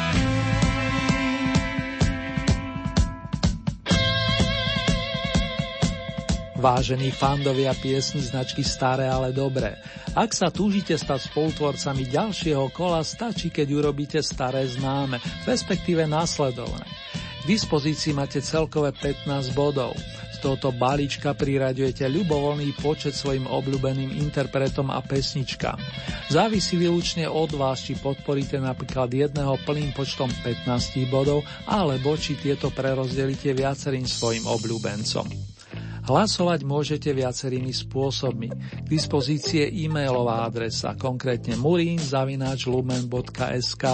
[6.65, 9.77] Vážení fandovia piesni značky Staré, ale dobré.
[10.17, 16.81] Ak sa túžite stať spolutvorcami ďalšieho kola, stačí, keď urobíte staré známe, respektíve následovné.
[17.13, 19.93] K dispozícii máte celkové 15 bodov.
[20.33, 25.77] Z tohoto balíčka priraďujete ľubovoľný počet svojim obľúbeným interpretom a pesničkám.
[26.33, 30.65] Závisí výlučne od vás, či podporíte napríklad jedného plným počtom 15
[31.13, 35.44] bodov, alebo či tieto prerozdelíte viacerým svojim obľúbencom.
[36.05, 38.53] Hlasovať môžete viacerými spôsobmi.
[38.53, 43.85] K dispozície e-mailová adresa, konkrétne murinzavináčlumen.sk.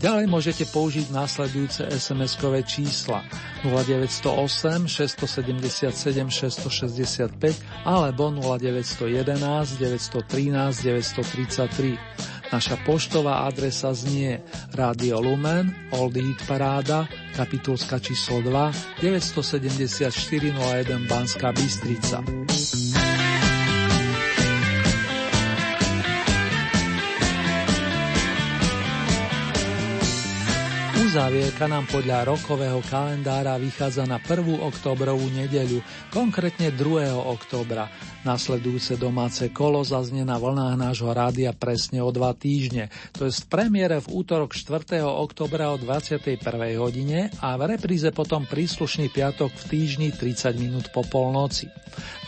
[0.00, 3.20] Ďalej môžete použiť následujúce SMS-kové čísla
[3.68, 12.39] 0908 677 665 alebo 0911 913 933.
[12.50, 14.42] Naša poštová adresa znie
[14.74, 16.18] Radio Lumen, Old
[16.50, 17.06] Paráda,
[17.38, 20.10] kapitulska číslo 2, 974
[20.58, 22.20] 01 Banská Bystrica.
[31.10, 34.62] Uzávierka nám podľa rokového kalendára vychádza na 1.
[34.62, 35.82] oktobrovú nedeľu,
[36.14, 37.10] konkrétne 2.
[37.18, 37.90] oktobra.
[38.22, 43.42] Nasledujúce domáce kolo zaznie na vlnách nášho rádia presne o dva týždne, to je v
[43.50, 45.02] premiére v útorok 4.
[45.02, 46.46] oktobra o 21.
[46.78, 51.66] hodine a v repríze potom príslušný piatok v týždni 30 minút po polnoci.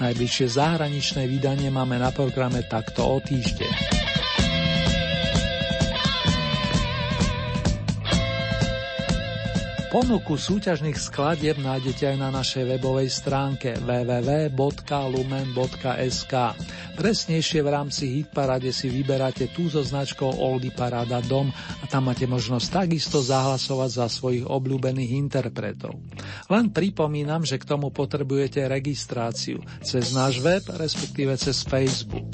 [0.03, 4.22] Najbližšie zahraničné vydanie máme na programe takto o týždeň.
[9.93, 14.65] Ponuku súťažných skladieb nájdete aj na našej webovej stránke www.lumen.sk.
[16.97, 22.25] Presnejšie v rámci Hitparade si vyberáte tú so značkou Oldy Parada Dom a tam máte
[22.25, 26.01] možnosť takisto zahlasovať za svojich obľúbených interpretov.
[26.49, 32.33] Len pripomínam, že k tomu potrebujete registráciu cez náš web, respektíve cez Facebook.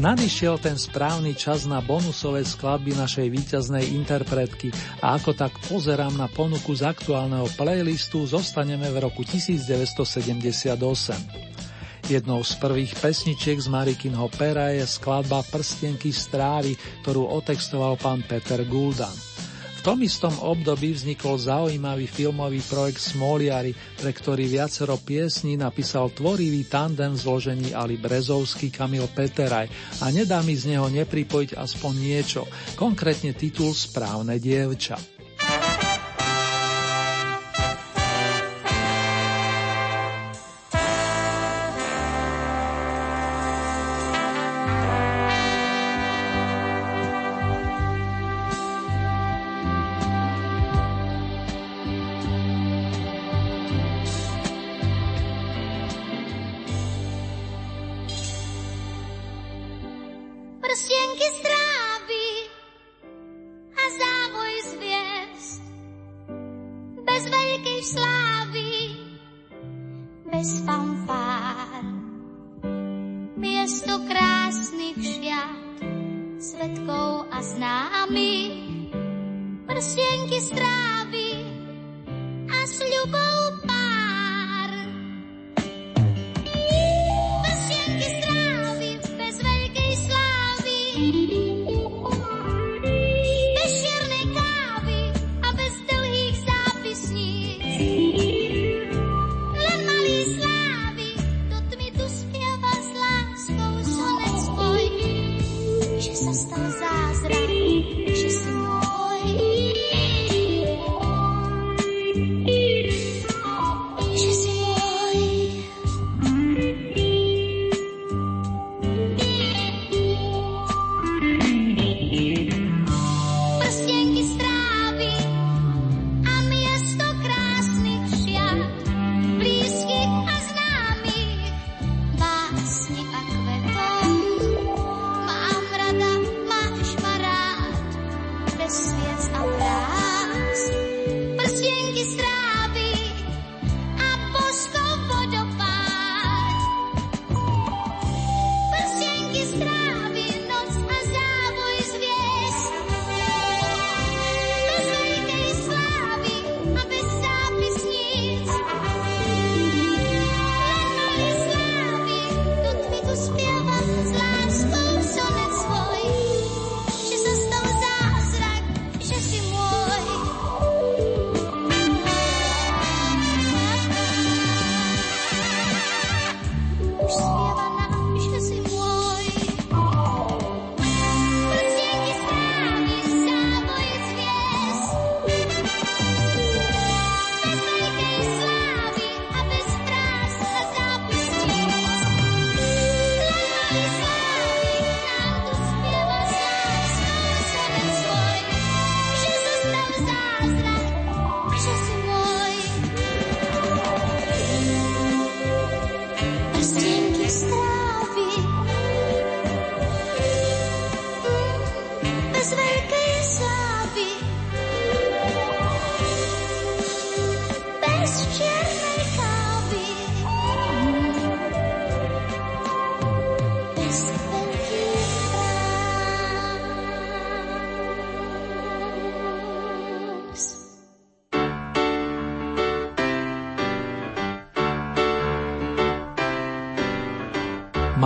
[0.00, 4.72] Nadišiel ten správny čas na bonusové skladby našej víťaznej interpretky
[5.04, 10.80] a ako tak pozerám na ponuku z aktuálneho playlistu, zostaneme v roku 1978.
[12.08, 18.64] Jednou z prvých pesničiek z Marikinho pera je skladba Prstienky strávy, ktorú otextoval pán Peter
[18.64, 19.29] Guldan.
[19.80, 26.68] V tom istom období vznikol zaujímavý filmový projekt Smoliari, pre ktorý viacero piesní napísal tvorivý
[26.68, 29.72] tandem v zložení Ali Brezovský Kamil Peteraj
[30.04, 32.44] a nedá mi z neho nepripojiť aspoň niečo,
[32.76, 35.00] konkrétne titul Správne dievča.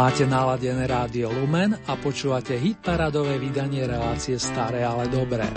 [0.04, 5.48] Máte naladené rádio Lumen a počúvate hit paradové vydanie relácie Staré, ale dobré.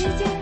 [0.00, 0.39] 时间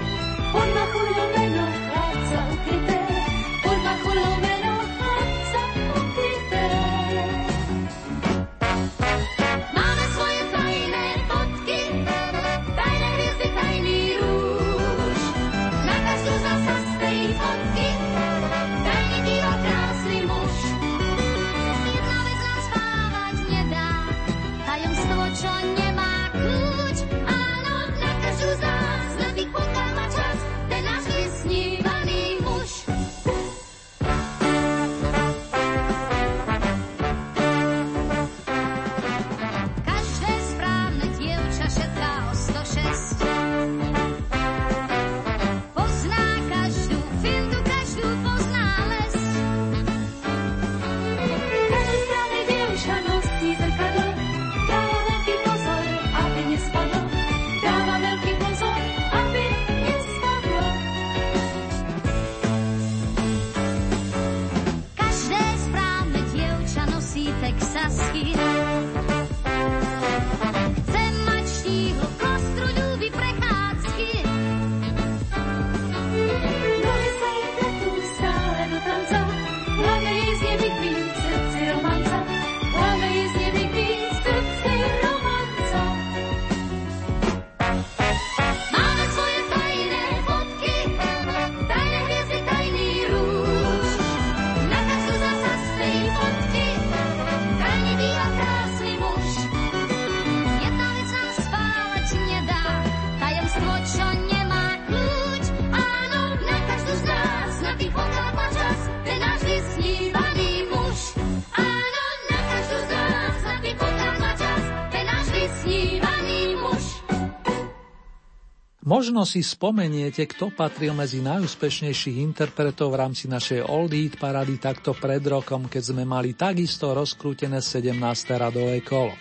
[118.98, 124.90] Možno si spomeniete, kto patril medzi najúspešnejších interpretov v rámci našej Old Heat parady takto
[124.90, 127.94] pred rokom, keď sme mali takisto rozkrútené 17.
[128.34, 129.14] radové kolo.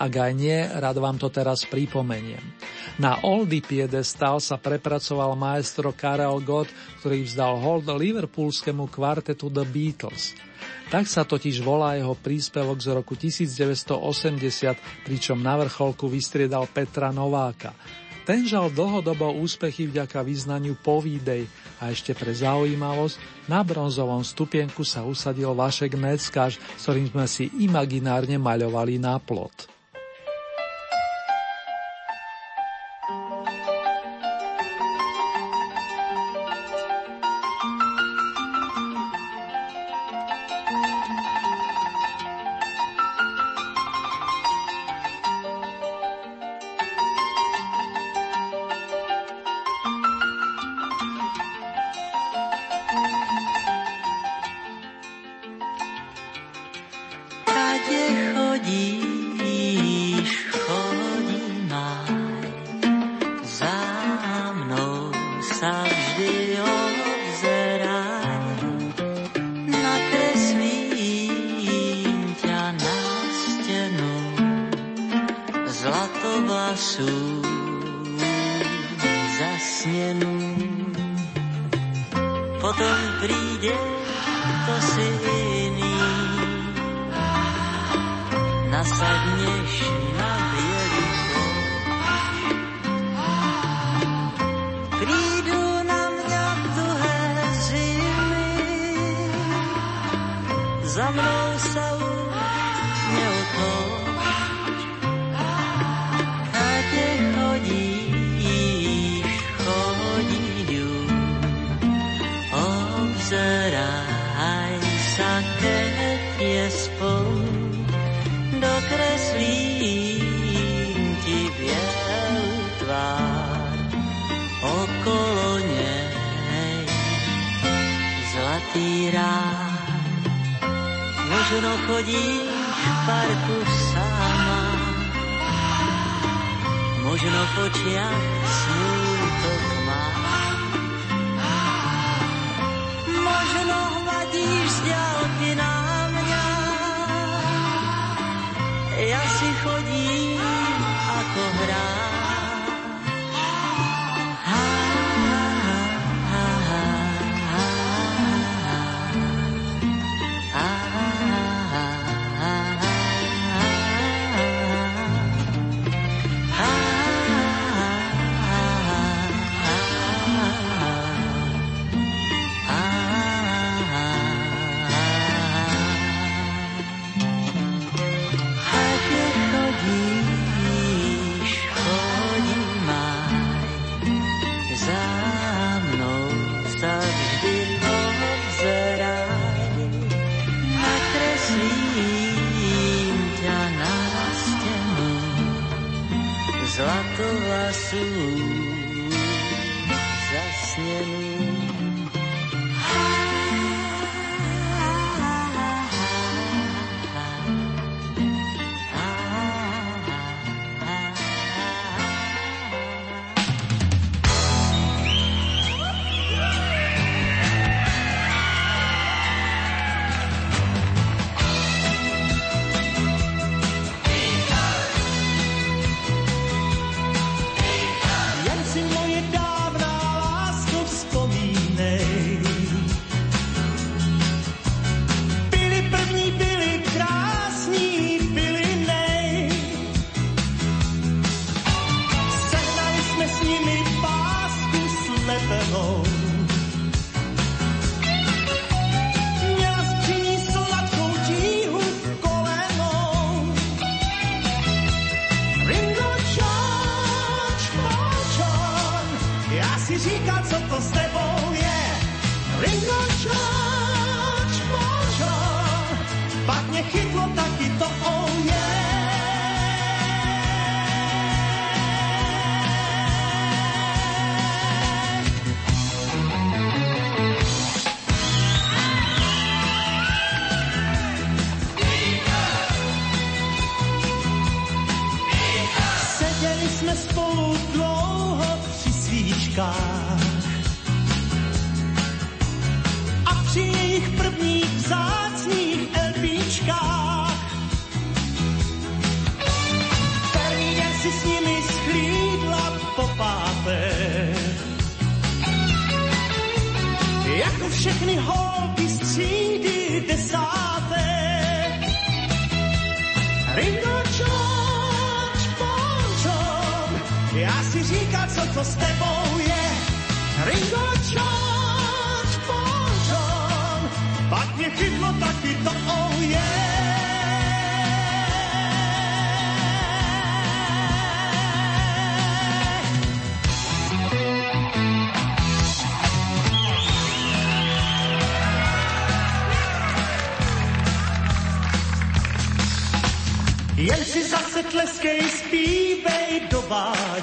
[0.00, 2.40] Ak aj nie, rád vám to teraz pripomeniem.
[2.96, 6.72] Na Oldie piedestal sa prepracoval maestro Karel Gott,
[7.04, 10.32] ktorý vzdal hold liverpoolskému kvartetu The Beatles.
[10.88, 17.76] Tak sa totiž volá jeho príspevok z roku 1980, pričom na vrcholku vystriedal Petra Nováka.
[18.30, 21.50] Ten žal dlhodobo úspechy vďaka význaniu povídej
[21.82, 23.18] a ešte pre zaujímavosť
[23.50, 29.79] na bronzovom stupienku sa usadil Vašek Neckáš, s ktorým sme si imaginárne maľovali na plot.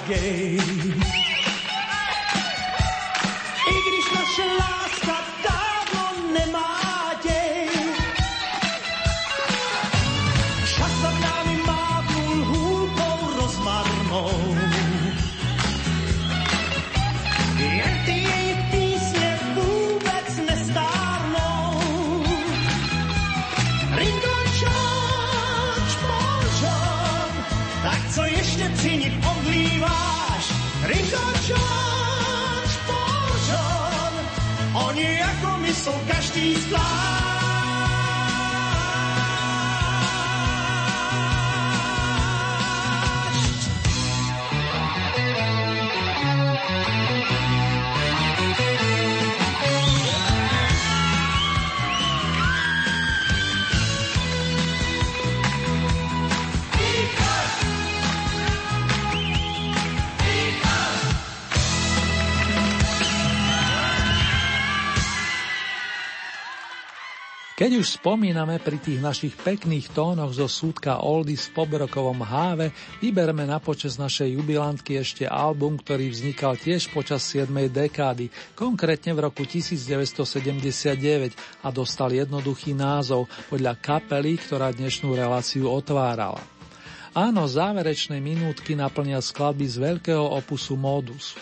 [0.07, 0.46] gave.
[28.77, 30.53] Při nich odlíváš?
[32.87, 34.13] Bon John,
[34.73, 37.36] oni jako my jsou každý zvlášť.
[67.67, 72.71] Keď už spomíname pri tých našich pekných tónoch zo súdka Oldies v pobrokovom háve,
[73.03, 77.51] vyberme na počas našej jubilantky ešte album, ktorý vznikal tiež počas 7.
[77.67, 86.39] dekády, konkrétne v roku 1979 a dostal jednoduchý názov podľa kapely, ktorá dnešnú reláciu otvárala.
[87.11, 91.35] Áno, záverečné minútky naplnia skladby z veľkého opusu Modus.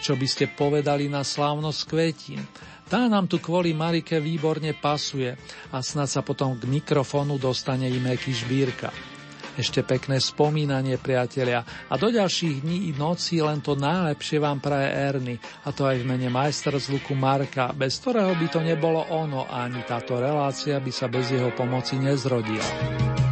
[0.00, 2.40] Čo by ste povedali na slávnosť kvetín?
[2.88, 5.36] Tá nám tu kvôli Marike výborne pasuje
[5.76, 8.88] a snad sa potom k mikrofónu dostane i Meky Žbírka.
[9.60, 11.60] Ešte pekné spomínanie, priatelia.
[11.92, 15.36] A do ďalších dní i nocí len to najlepšie vám praje Erny.
[15.66, 19.68] A to aj v mene majstra zvuku Marka, bez ktorého by to nebolo ono a
[19.68, 23.27] ani táto relácia by sa bez jeho pomoci nezrodila.